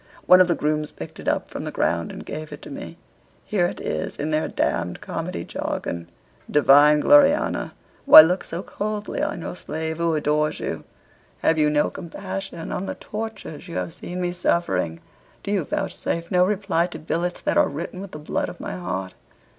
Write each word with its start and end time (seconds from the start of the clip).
One 0.25 0.41
of 0.41 0.47
the 0.47 0.55
grooms 0.55 0.91
picked 0.91 1.19
it 1.19 1.27
up 1.27 1.47
from 1.51 1.63
the 1.63 1.71
ground 1.71 2.11
and 2.11 2.25
gave 2.25 2.51
it 2.51 2.65
me. 2.65 2.97
Here 3.45 3.67
it 3.67 3.79
is 3.79 4.15
in 4.15 4.31
their 4.31 4.47
d 4.47 4.63
d 4.93 4.97
comedy 4.99 5.43
jargon. 5.45 6.09
'Divine 6.49 7.01
Gloriana 7.01 7.75
Why 8.05 8.21
look 8.21 8.43
so 8.43 8.63
coldly 8.63 9.21
on 9.21 9.41
your 9.41 9.55
slave 9.55 9.99
who 9.99 10.15
adores 10.15 10.59
you? 10.59 10.85
Have 11.43 11.59
you 11.59 11.69
no 11.69 11.91
compassion 11.91 12.71
on 12.71 12.87
the 12.87 12.95
tortures 12.95 13.67
you 13.67 13.75
have 13.75 13.93
seen 13.93 14.19
me 14.21 14.31
suffering? 14.31 15.01
Do 15.43 15.51
you 15.51 15.63
vouchsafe 15.65 16.31
no 16.31 16.47
reply 16.47 16.87
to 16.87 16.97
billets 16.97 17.39
that 17.41 17.57
are 17.57 17.69
written 17.69 18.01
with 18.01 18.09
the 18.09 18.17
blood 18.17 18.49
of 18.49 18.59
my 18.59 18.73
heart.' 18.73 19.13